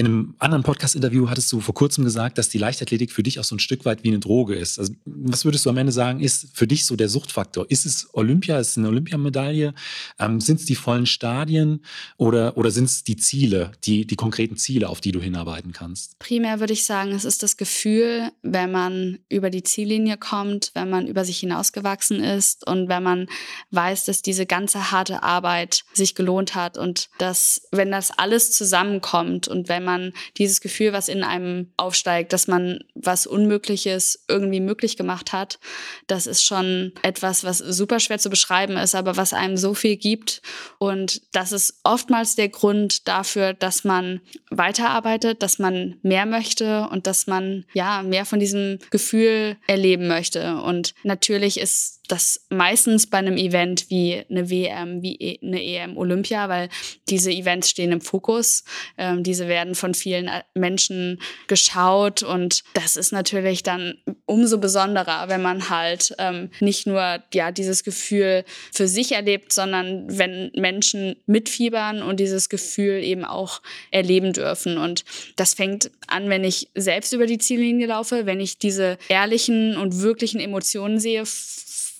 [0.00, 3.44] In einem anderen Podcast-Interview hattest du vor kurzem gesagt, dass die Leichtathletik für dich auch
[3.44, 4.78] so ein Stück weit wie eine Droge ist.
[4.78, 7.66] Also, was würdest du am Ende sagen, ist für dich so der Suchtfaktor?
[7.68, 8.58] Ist es Olympia?
[8.58, 9.74] Ist es eine Olympiamedaille?
[10.18, 11.84] Ähm, sind es die vollen Stadien
[12.16, 16.18] oder, oder sind es die Ziele, die, die konkreten Ziele, auf die du hinarbeiten kannst?
[16.18, 20.88] Primär würde ich sagen, es ist das Gefühl, wenn man über die Ziellinie kommt, wenn
[20.88, 23.26] man über sich hinausgewachsen ist und wenn man
[23.72, 29.46] weiß, dass diese ganze harte Arbeit sich gelohnt hat und dass, wenn das alles zusammenkommt
[29.46, 29.89] und wenn man
[30.36, 35.58] dieses Gefühl, was in einem aufsteigt, dass man was Unmögliches irgendwie möglich gemacht hat,
[36.06, 39.96] das ist schon etwas, was super schwer zu beschreiben ist, aber was einem so viel
[39.96, 40.42] gibt.
[40.78, 47.06] Und das ist oftmals der Grund dafür, dass man weiterarbeitet, dass man mehr möchte und
[47.06, 50.60] dass man ja mehr von diesem Gefühl erleben möchte.
[50.62, 55.96] Und natürlich ist das meistens bei einem Event wie eine WM, wie e, eine EM
[55.96, 56.68] Olympia, weil
[57.08, 58.64] diese Events stehen im Fokus.
[58.98, 63.94] Ähm, diese werden von vielen äh, Menschen geschaut und das ist natürlich dann
[64.26, 70.06] umso besonderer, wenn man halt ähm, nicht nur ja dieses Gefühl für sich erlebt, sondern
[70.08, 74.78] wenn Menschen mitfiebern und dieses Gefühl eben auch erleben dürfen.
[74.78, 75.04] Und
[75.36, 80.00] das fängt an, wenn ich selbst über die Ziellinie laufe, wenn ich diese ehrlichen und
[80.00, 81.24] wirklichen Emotionen sehe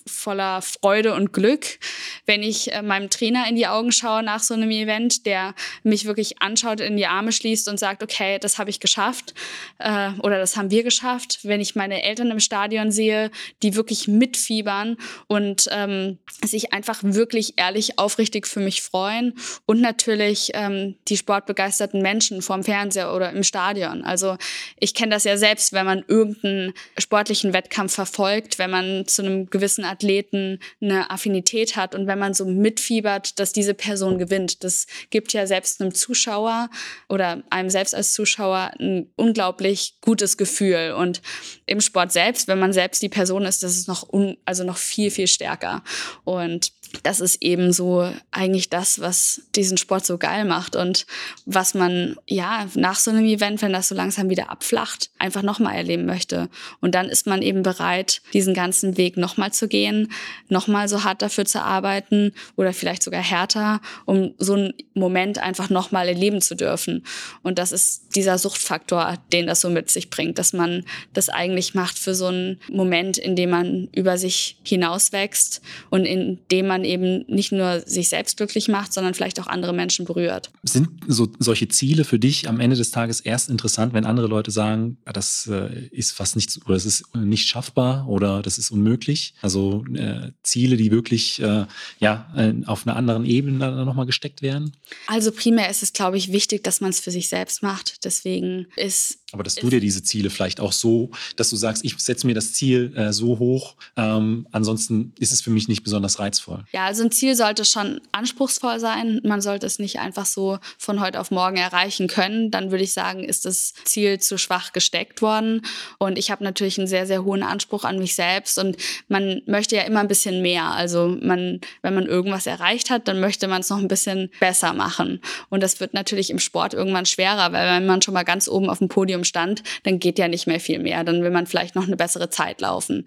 [0.07, 1.79] voller Freude und Glück,
[2.25, 6.05] wenn ich äh, meinem Trainer in die Augen schaue nach so einem Event, der mich
[6.05, 9.33] wirklich anschaut, in die Arme schließt und sagt, okay, das habe ich geschafft
[9.79, 11.39] äh, oder das haben wir geschafft.
[11.43, 13.31] Wenn ich meine Eltern im Stadion sehe,
[13.63, 19.33] die wirklich mitfiebern und ähm, sich einfach wirklich ehrlich, aufrichtig für mich freuen
[19.65, 24.03] und natürlich ähm, die sportbegeisterten Menschen vorm Fernseher oder im Stadion.
[24.03, 24.37] Also
[24.79, 29.49] ich kenne das ja selbst, wenn man irgendeinen sportlichen Wettkampf verfolgt, wenn man zu einem
[29.49, 34.63] gewissen Athleten eine Affinität hat und wenn man so mitfiebert, dass diese Person gewinnt.
[34.63, 36.69] Das gibt ja selbst einem Zuschauer
[37.09, 40.95] oder einem selbst als Zuschauer ein unglaublich gutes Gefühl.
[40.97, 41.21] Und
[41.65, 44.77] im Sport selbst, wenn man selbst die Person ist, das ist noch, un, also noch
[44.77, 45.83] viel, viel stärker.
[46.23, 46.71] Und
[47.03, 51.05] das ist eben so eigentlich das, was diesen Sport so geil macht und
[51.45, 55.75] was man ja nach so einem Event, wenn das so langsam wieder abflacht, einfach nochmal
[55.75, 56.49] erleben möchte.
[56.79, 60.11] Und dann ist man eben bereit, diesen ganzen Weg nochmal zu gehen,
[60.49, 65.69] nochmal so hart dafür zu arbeiten oder vielleicht sogar härter, um so einen Moment einfach
[65.69, 67.05] nochmal erleben zu dürfen.
[67.41, 71.73] Und das ist dieser Suchtfaktor, den das so mit sich bringt, dass man das eigentlich
[71.73, 76.80] macht für so einen Moment, in dem man über sich hinauswächst und in dem man
[76.81, 80.51] man eben nicht nur sich selbst glücklich macht, sondern vielleicht auch andere Menschen berührt.
[80.63, 84.51] Sind so solche Ziele für dich am Ende des Tages erst interessant, wenn andere Leute
[84.51, 88.71] sagen, ah, das äh, ist fast nicht oder das ist nicht schaffbar oder das ist
[88.71, 89.33] unmöglich?
[89.41, 91.65] Also äh, Ziele, die wirklich äh,
[91.99, 94.73] ja äh, auf einer anderen Ebene nochmal gesteckt werden?
[95.07, 98.03] Also primär ist es, glaube ich, wichtig, dass man es für sich selbst macht.
[98.05, 101.97] Deswegen ist aber dass du dir diese Ziele vielleicht auch so, dass du sagst, ich
[101.97, 106.19] setze mir das Ziel äh, so hoch, ähm, ansonsten ist es für mich nicht besonders
[106.19, 106.65] reizvoll.
[106.73, 109.21] Ja, also ein Ziel sollte schon anspruchsvoll sein.
[109.23, 112.51] Man sollte es nicht einfach so von heute auf morgen erreichen können.
[112.51, 115.61] Dann würde ich sagen, ist das Ziel zu schwach gesteckt worden.
[115.97, 118.57] Und ich habe natürlich einen sehr, sehr hohen Anspruch an mich selbst.
[118.57, 120.65] Und man möchte ja immer ein bisschen mehr.
[120.65, 124.73] Also man, wenn man irgendwas erreicht hat, dann möchte man es noch ein bisschen besser
[124.73, 125.21] machen.
[125.49, 128.69] Und das wird natürlich im Sport irgendwann schwerer, weil wenn man schon mal ganz oben
[128.69, 131.03] auf dem Podium Podium stand, dann geht ja nicht mehr viel mehr.
[131.03, 133.05] Dann will man vielleicht noch eine bessere Zeit laufen.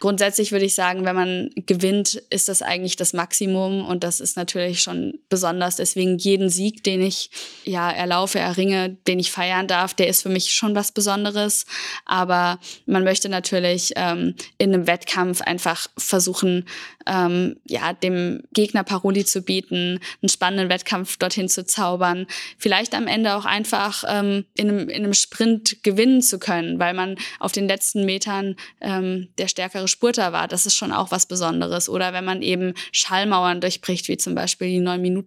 [0.00, 4.36] Grundsätzlich würde ich sagen, wenn man gewinnt, ist das eigentlich das Maximum und das ist
[4.36, 5.76] natürlich schon besonders.
[5.76, 7.30] Deswegen jeden Sieg, den ich
[7.64, 11.64] ja erlaufe, erringe, den ich feiern darf, der ist für mich schon was Besonderes.
[12.04, 16.66] Aber man möchte natürlich ähm, in einem Wettkampf einfach versuchen,
[17.06, 22.26] ähm, ja, dem Gegner Paroli zu bieten, einen spannenden Wettkampf dorthin zu zaubern.
[22.58, 26.92] Vielleicht am Ende auch einfach ähm, in, einem, in einem Sprint gewinnen zu können, weil
[26.92, 30.46] man auf den letzten Metern ähm, der stärkere Spurter war.
[30.46, 31.88] Das ist schon auch was Besonderes.
[31.88, 34.80] Oder wenn man eben Schallmauern durchbricht, wie zum Beispiel die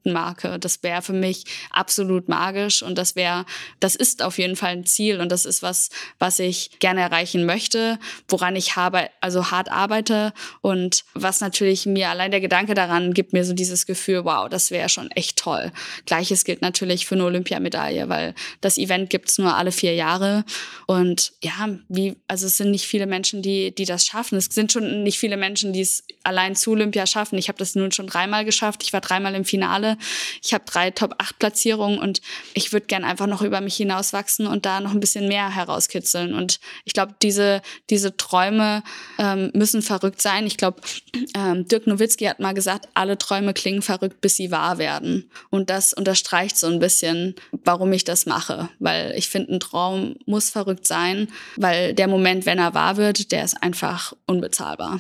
[0.04, 0.60] Neun-Minuten-Marke.
[0.60, 3.46] Das wäre für mich absolut magisch und das wäre,
[3.80, 7.46] das ist auf jeden Fall ein Ziel und das ist was, was ich gerne erreichen
[7.46, 13.14] möchte, woran ich habe, also hart arbeite und was natürlich mir allein der Gedanke daran
[13.14, 15.72] gibt mir so dieses Gefühl, wow, das wäre schon echt toll.
[16.06, 20.06] Gleiches gilt natürlich für eine Olympiamedaille, weil das Event gibt es nur alle vier Jahre.
[20.06, 20.44] Jahre.
[20.88, 24.38] Und ja, wie, also es sind nicht viele Menschen, die, die das schaffen.
[24.38, 27.38] Es sind schon nicht viele Menschen, die es allein zu Olympia schaffen.
[27.38, 28.84] Ich habe das nun schon dreimal geschafft.
[28.84, 29.98] Ich war dreimal im Finale Finale.
[30.44, 32.22] Ich habe drei Top-8-Platzierungen und
[32.54, 36.34] ich würde gern einfach noch über mich hinauswachsen und da noch ein bisschen mehr herauskitzeln.
[36.34, 38.84] Und ich glaube, diese, diese Träume
[39.18, 40.46] ähm, müssen verrückt sein.
[40.46, 40.82] Ich glaube,
[41.36, 45.30] ähm, Dirk Nowitzki hat mal gesagt, alle Träume klingen verrückt, bis sie wahr werden.
[45.50, 48.70] Und das unterstreicht so ein bisschen, warum ich das mache.
[48.80, 53.32] Weil ich finde, ein Traum muss verrückt sein, weil der Moment, wenn er wahr wird,
[53.32, 55.00] der ist einfach unbezahlbar.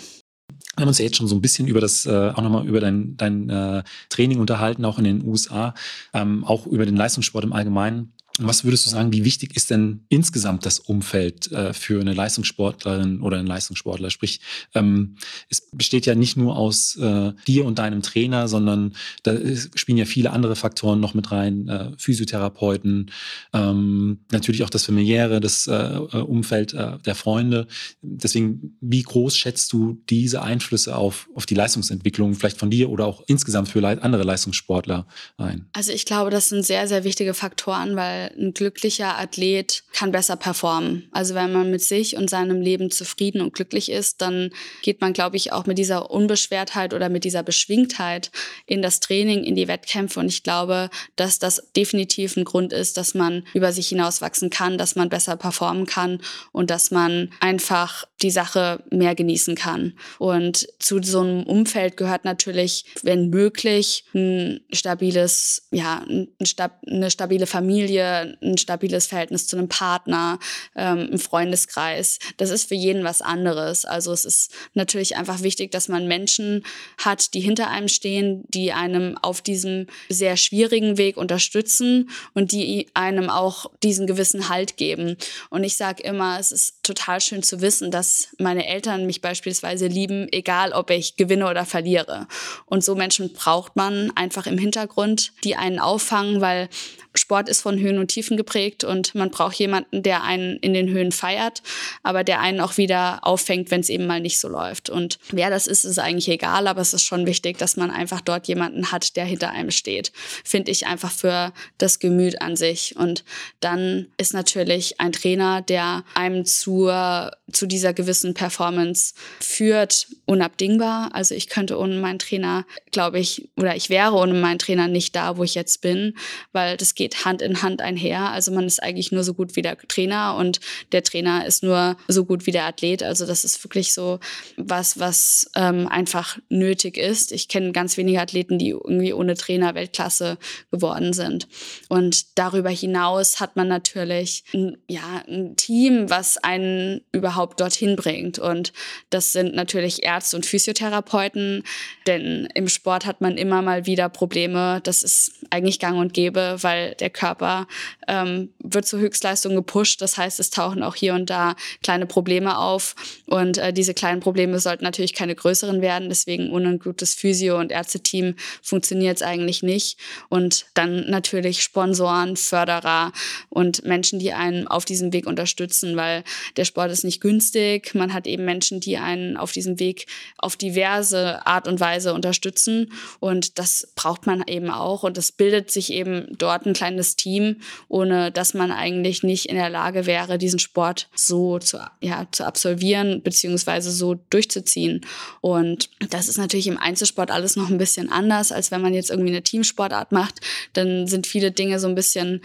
[0.75, 2.79] Wir haben uns ja jetzt schon so ein bisschen über das, äh, auch nochmal über
[2.79, 5.73] dein, dein äh, Training unterhalten, auch in den USA,
[6.13, 8.11] ähm, auch über den Leistungssport im Allgemeinen.
[8.39, 13.21] Was würdest du sagen, wie wichtig ist denn insgesamt das Umfeld äh, für eine Leistungssportlerin
[13.21, 14.09] oder einen Leistungssportler?
[14.09, 14.41] Sprich,
[14.73, 15.15] ähm,
[15.49, 19.35] es besteht ja nicht nur aus äh, dir und deinem Trainer, sondern da
[19.75, 21.67] spielen ja viele andere Faktoren noch mit rein.
[21.67, 23.11] Äh, Physiotherapeuten,
[23.53, 27.67] ähm, natürlich auch das familiäre, das äh, äh, Umfeld äh, der Freunde.
[28.01, 33.05] Deswegen, wie groß schätzt du diese Einflüsse auf, auf die Leistungsentwicklung vielleicht von dir oder
[33.05, 35.67] auch insgesamt für andere Leistungssportler ein?
[35.73, 40.35] Also ich glaube, das sind sehr, sehr wichtige Faktoren, weil ein glücklicher Athlet kann besser
[40.35, 41.07] performen.
[41.11, 45.13] Also wenn man mit sich und seinem Leben zufrieden und glücklich ist, dann geht man,
[45.13, 48.31] glaube ich, auch mit dieser Unbeschwertheit oder mit dieser Beschwingtheit
[48.65, 50.19] in das Training, in die Wettkämpfe.
[50.19, 54.77] Und ich glaube, dass das definitiv ein Grund ist, dass man über sich hinauswachsen kann,
[54.77, 59.93] dass man besser performen kann und dass man einfach die Sache mehr genießen kann.
[60.19, 68.37] Und zu so einem Umfeld gehört natürlich, wenn möglich, ein stabiles, ja, eine stabile Familie,
[68.41, 70.39] ein stabiles Verhältnis zu einem Partner,
[70.75, 72.19] ähm, ein Freundeskreis.
[72.37, 73.83] Das ist für jeden was anderes.
[73.83, 76.63] Also es ist natürlich einfach wichtig, dass man Menschen
[76.97, 82.87] hat, die hinter einem stehen, die einem auf diesem sehr schwierigen Weg unterstützen und die
[82.93, 85.17] einem auch diesen gewissen Halt geben.
[85.49, 88.04] Und ich sage immer, es ist total schön zu wissen, dass
[88.37, 92.27] meine Eltern mich beispielsweise lieben, egal ob ich gewinne oder verliere.
[92.65, 96.69] Und so Menschen braucht man einfach im Hintergrund, die einen auffangen, weil
[97.17, 100.89] Sport ist von Höhen und Tiefen geprägt und man braucht jemanden, der einen in den
[100.89, 101.61] Höhen feiert,
[102.03, 104.89] aber der einen auch wieder auffängt, wenn es eben mal nicht so läuft.
[104.89, 108.21] Und wer das ist, ist eigentlich egal, aber es ist schon wichtig, dass man einfach
[108.21, 110.11] dort jemanden hat, der hinter einem steht.
[110.43, 112.95] Finde ich einfach für das Gemüt an sich.
[112.97, 113.23] Und
[113.59, 121.09] dann ist natürlich ein Trainer, der einem zur, zu dieser gewissen Performance führt, unabdingbar.
[121.13, 125.15] Also ich könnte ohne meinen Trainer, glaube ich, oder ich wäre ohne meinen Trainer nicht
[125.15, 126.15] da, wo ich jetzt bin,
[126.51, 128.31] weil das geht Hand in Hand einher.
[128.31, 130.59] Also man ist eigentlich nur so gut wie der Trainer und
[130.91, 133.03] der Trainer ist nur so gut wie der Athlet.
[133.03, 134.19] Also das ist wirklich so
[134.57, 137.31] was, was ähm, einfach nötig ist.
[137.31, 140.37] Ich kenne ganz wenige Athleten, die irgendwie ohne Trainer Weltklasse
[140.71, 141.47] geworden sind.
[141.89, 148.39] Und darüber hinaus hat man natürlich ein, ja, ein Team, was einen überhaupt dorthin bringt.
[148.39, 148.73] Und
[149.09, 151.63] das sind natürlich Ärzte und Physiotherapeuten,
[152.07, 154.79] denn im Sport hat man immer mal wieder Probleme.
[154.83, 157.67] Das ist eigentlich gang und gäbe, weil der Körper
[158.07, 160.01] ähm, wird zur Höchstleistung gepusht.
[160.01, 162.95] Das heißt, es tauchen auch hier und da kleine Probleme auf.
[163.27, 166.09] Und äh, diese kleinen Probleme sollten natürlich keine größeren werden.
[166.09, 169.99] Deswegen ohne ein gutes Physio- und Ärzteteam funktioniert es eigentlich nicht.
[170.29, 173.11] Und dann natürlich Sponsoren, Förderer
[173.49, 176.23] und Menschen, die einen auf diesem Weg unterstützen, weil
[176.57, 177.74] der Sport ist nicht günstig.
[177.93, 180.07] Man hat eben Menschen, die einen auf diesem Weg
[180.37, 182.91] auf diverse Art und Weise unterstützen.
[183.19, 185.03] Und das braucht man eben auch.
[185.03, 187.57] Und es bildet sich eben dort ein kleines Team,
[187.87, 192.45] ohne dass man eigentlich nicht in der Lage wäre, diesen Sport so zu, ja, zu
[192.45, 195.05] absolvieren beziehungsweise so durchzuziehen.
[195.41, 199.09] Und das ist natürlich im Einzelsport alles noch ein bisschen anders, als wenn man jetzt
[199.09, 200.41] irgendwie eine Teamsportart macht.
[200.73, 202.41] Dann sind viele Dinge so ein bisschen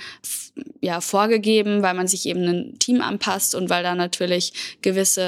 [0.80, 5.19] ja, vorgegeben, weil man sich eben ein Team anpasst und weil da natürlich gewisse,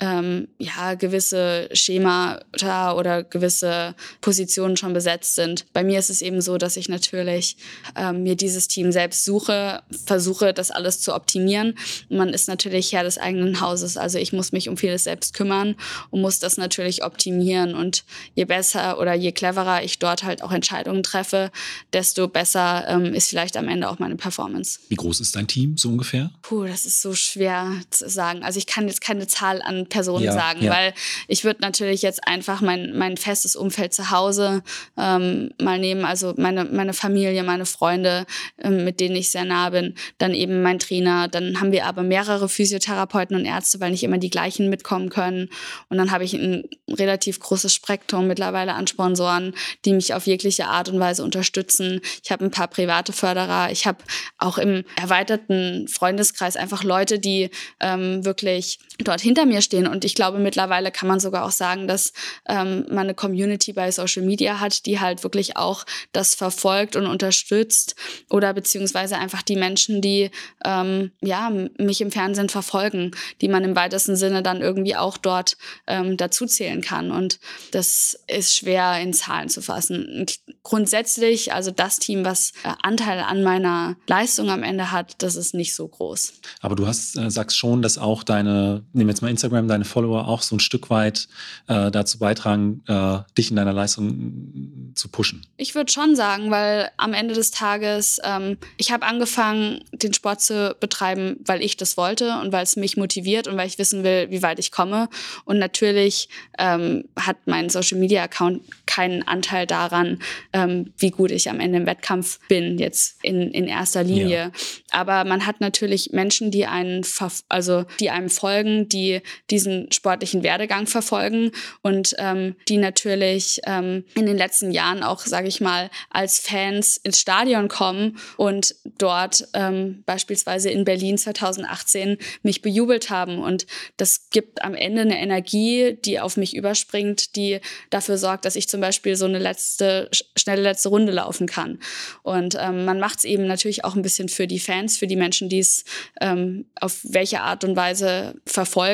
[0.00, 5.66] ähm, ja, gewisse Schemata oder gewisse Positionen schon besetzt sind.
[5.72, 7.56] Bei mir ist es eben so, dass ich natürlich
[7.96, 11.74] ähm, mir diese dieses Team selbst suche, versuche das alles zu optimieren.
[12.08, 15.74] Man ist natürlich Herr des eigenen Hauses, also ich muss mich um vieles selbst kümmern
[16.10, 17.74] und muss das natürlich optimieren.
[17.74, 18.04] Und
[18.34, 21.50] je besser oder je cleverer ich dort halt auch Entscheidungen treffe,
[21.92, 24.80] desto besser ähm, ist vielleicht am Ende auch meine Performance.
[24.88, 26.30] Wie groß ist dein Team so ungefähr?
[26.40, 28.42] Puh, das ist so schwer zu sagen.
[28.42, 30.72] Also ich kann jetzt keine Zahl an Personen ja, sagen, ja.
[30.72, 30.94] weil
[31.28, 34.62] ich würde natürlich jetzt einfach mein, mein festes Umfeld zu Hause
[34.96, 38.26] ähm, mal nehmen, also meine, meine Familie, meine Freunde,
[38.62, 39.94] ähm, mit denen ich sehr nah bin.
[40.18, 41.28] Dann eben mein Trainer.
[41.28, 45.48] Dann haben wir aber mehrere Physiotherapeuten und Ärzte, weil nicht immer die gleichen mitkommen können.
[45.88, 50.66] Und dann habe ich ein relativ großes Spektrum mittlerweile an Sponsoren, die mich auf jegliche
[50.66, 52.00] Art und Weise unterstützen.
[52.24, 53.70] Ich habe ein paar private Förderer.
[53.70, 53.98] Ich habe
[54.38, 59.88] auch im erweiterten Freundeskreis einfach Leute, die ähm, wirklich dort hinter mir stehen.
[59.88, 62.12] Und ich glaube, mittlerweile kann man sogar auch sagen, dass
[62.48, 67.06] ähm, man eine Community bei Social Media hat, die halt wirklich auch das verfolgt und
[67.06, 67.96] unterstützt
[68.30, 70.30] oder beziehungsweise einfach die Menschen, die
[70.64, 73.10] ähm, ja mich im Fernsehen verfolgen,
[73.40, 75.56] die man im weitesten Sinne dann irgendwie auch dort
[75.88, 77.10] ähm, dazu zählen kann.
[77.10, 77.40] Und
[77.72, 80.26] das ist schwer in Zahlen zu fassen.
[80.62, 85.52] Grundsätzlich, also das Team, was äh, Anteil an meiner Leistung am Ende hat, das ist
[85.52, 86.34] nicht so groß.
[86.60, 90.28] Aber du hast, äh, sagst schon, dass auch deine, nehmen jetzt mal Instagram, deine Follower
[90.28, 91.28] auch so ein Stück weit
[91.68, 95.46] äh, dazu beitragen, äh, dich in deiner Leistung zu pushen.
[95.56, 100.42] Ich würde schon sagen, weil am Ende des Tages, ähm, ich habe angefangen, den Sport
[100.42, 104.04] zu betreiben, weil ich das wollte und weil es mich motiviert und weil ich wissen
[104.04, 105.08] will, wie weit ich komme.
[105.44, 110.18] Und natürlich ähm, hat mein Social Media Account keinen Anteil daran,
[110.52, 114.36] ähm, wie gut ich am Ende im Wettkampf bin, jetzt in, in erster Linie.
[114.36, 114.50] Ja.
[114.90, 117.04] Aber man hat natürlich Menschen, die einen,
[117.48, 119.05] also die einem folgen, die
[119.50, 121.52] diesen sportlichen Werdegang verfolgen
[121.82, 126.96] und ähm, die natürlich ähm, in den letzten Jahren auch, sage ich mal, als Fans
[126.96, 133.38] ins Stadion kommen und dort ähm, beispielsweise in Berlin 2018 mich bejubelt haben.
[133.38, 138.56] Und das gibt am Ende eine Energie, die auf mich überspringt, die dafür sorgt, dass
[138.56, 141.78] ich zum Beispiel so eine letzte, schnelle letzte Runde laufen kann.
[142.22, 145.16] Und ähm, man macht es eben natürlich auch ein bisschen für die Fans, für die
[145.16, 145.84] Menschen, die es
[146.20, 148.85] ähm, auf welche Art und Weise verfolgen.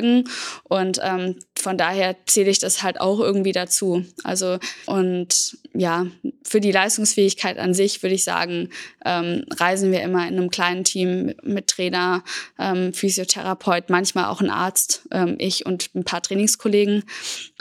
[0.64, 4.04] Und ähm, von daher zähle ich das halt auch irgendwie dazu.
[4.24, 6.06] Also und ja,
[6.42, 8.68] für die Leistungsfähigkeit an sich würde ich sagen,
[9.04, 12.24] ähm, reisen wir immer in einem kleinen Team mit Trainer,
[12.58, 17.04] ähm, Physiotherapeut, manchmal auch ein Arzt, ähm, ich und ein paar Trainingskollegen.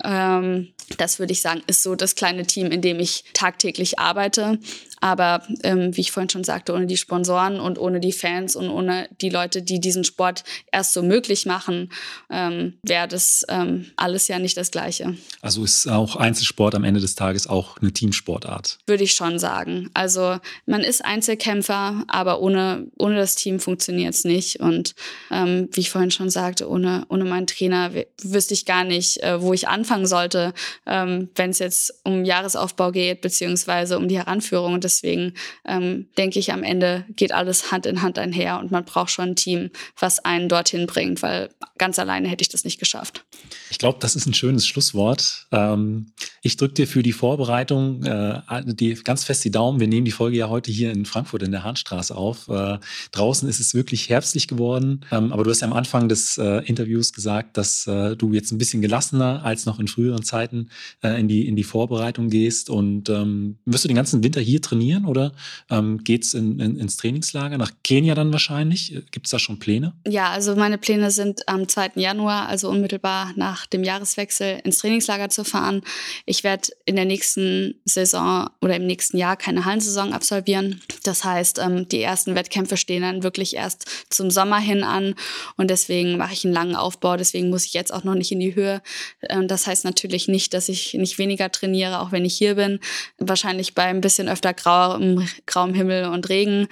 [0.04, 4.60] Ähm, das würde ich sagen, ist so das kleine Team, in dem ich tagtäglich arbeite.
[5.00, 8.70] Aber ähm, wie ich vorhin schon sagte, ohne die Sponsoren und ohne die Fans und
[8.70, 11.92] ohne die Leute, die diesen Sport erst so möglich machen,
[12.30, 15.16] ähm, wäre das ähm, alles ja nicht das Gleiche.
[15.42, 18.80] Also ist auch Einzelsport am Ende des Tages auch eine Teamsportart?
[18.88, 19.90] Würde ich schon sagen.
[19.94, 24.60] Also man ist Einzelkämpfer, aber ohne, ohne das Team funktioniert es nicht.
[24.60, 24.96] Und
[25.32, 29.42] ähm, wie ich vorhin schon sagte, ohne, ohne meinen Trainer wüsste ich gar nicht, äh,
[29.42, 30.54] wo ich anfangen sollte,
[30.86, 34.74] ähm, wenn es jetzt um Jahresaufbau geht, beziehungsweise um die Heranführung.
[34.74, 35.34] Und deswegen
[35.66, 39.30] ähm, denke ich, am Ende geht alles Hand in Hand einher und man braucht schon
[39.30, 39.70] ein Team,
[40.00, 43.26] was einen dorthin bringt, weil ganz alleine hätte ich das nicht geschafft.
[43.70, 45.48] Ich glaube, das ist ein schönes Schlusswort.
[45.52, 46.12] Ähm,
[46.44, 49.80] ich drücke dir für die Vorbereitung äh, die, ganz fest die Daumen.
[49.80, 52.48] Wir nehmen die Folge ja heute hier in Frankfurt in der Hahnstraße auf.
[52.48, 52.78] Äh,
[53.12, 56.64] draußen ist es wirklich herbstlich geworden, ähm, aber du hast ja am Anfang des äh,
[56.66, 60.70] Interviews gesagt, dass äh, du jetzt ein bisschen gelassener als noch in früheren Zeiten
[61.02, 62.70] äh, in, die, in die Vorbereitung gehst.
[62.70, 65.32] Und ähm, wirst du den ganzen Winter hier trainieren oder
[65.72, 68.96] ähm, geht es in, in, ins Trainingslager nach Kenia dann wahrscheinlich?
[69.10, 69.94] Gibt es da schon Pläne?
[70.08, 71.94] Ja, also meine Pläne sind am 2.
[71.96, 75.82] Januar, also unmittelbar nach dem Jahreswechsel, ins Trainingslager zu fahren.
[76.26, 80.82] Ich werde in der nächsten Saison oder im nächsten Jahr keine Hallensaison absolvieren.
[81.04, 85.16] Das heißt, ähm, die ersten Wettkämpfe stehen dann wirklich erst zum Sommer hin an
[85.58, 87.18] und deswegen mache ich einen langen Aufbau.
[87.18, 88.82] Deswegen muss ich jetzt auch noch nicht in die Höhe.
[89.30, 92.80] Ähm, das heißt natürlich nicht, dass ich nicht weniger trainiere, auch wenn ich hier bin.
[93.18, 96.68] Wahrscheinlich bei ein bisschen öfter grauem, grauem Himmel und Regen.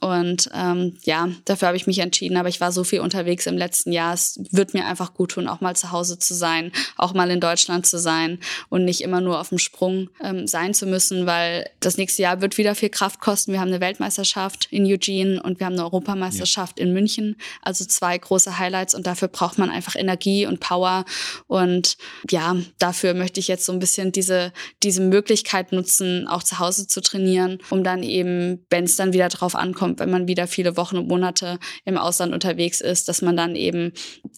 [0.00, 2.36] Und ähm, ja, dafür habe ich mich entschieden.
[2.36, 4.14] Aber ich war so viel unterwegs im letzten Jahr.
[4.14, 7.40] Es wird mir einfach gut tun, auch mal zu Hause zu sein, auch mal in
[7.40, 8.38] Deutschland zu sein
[8.68, 12.40] und nicht immer nur auf dem Sprung ähm, sein zu müssen, weil das nächste Jahr
[12.40, 13.52] wird wieder viel Kraft kosten.
[13.52, 16.86] Wir haben eine Weltmeisterschaft in Eugene und wir haben eine Europameisterschaft ja.
[16.86, 17.36] in München.
[17.62, 21.04] Also zwei große Highlights und dafür braucht man einfach Energie und Power.
[21.46, 21.96] Und
[22.30, 26.86] ja, dafür möchte ich jetzt so ein bisschen diese, diese Möglichkeit nutzen, auch zu Hause
[26.86, 30.76] zu trainieren, um dann eben, wenn es dann wieder drauf ankommt, wenn man wieder viele
[30.76, 33.92] Wochen und Monate im Ausland unterwegs ist, dass man dann eben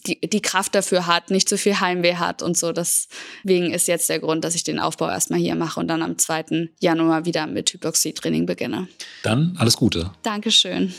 [0.05, 2.71] die, die Kraft dafür hat, nicht zu viel Heimweh hat und so.
[2.71, 6.17] Deswegen ist jetzt der Grund, dass ich den Aufbau erstmal hier mache und dann am
[6.17, 6.69] 2.
[6.79, 8.87] Januar wieder mit Hypoxie-Training beginne.
[9.23, 10.11] Dann alles Gute.
[10.23, 10.93] Dankeschön.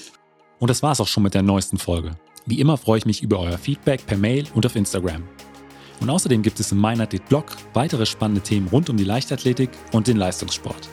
[0.59, 2.13] Und das war es auch schon mit der neuesten Folge.
[2.47, 5.23] Wie immer freue ich mich über euer Feedback per Mail und auf Instagram.
[6.01, 10.07] Und außerdem gibt es im MeinAthlet Blog weitere spannende Themen rund um die Leichtathletik und
[10.07, 10.89] den Leistungssport.